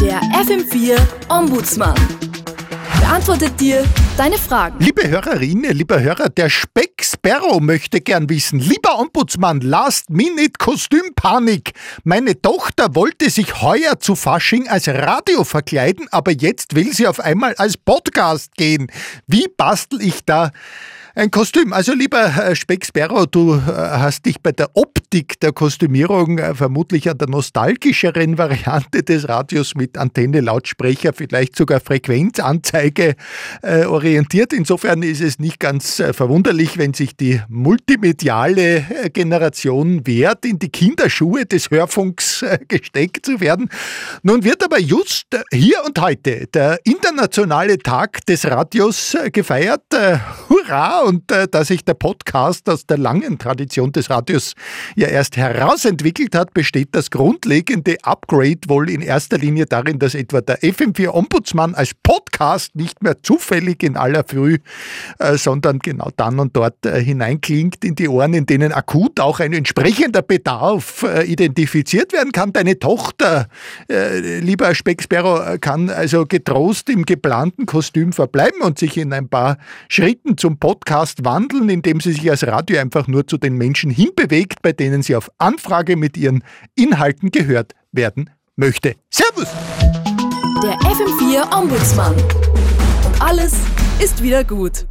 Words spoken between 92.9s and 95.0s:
Und alles ist wieder gut.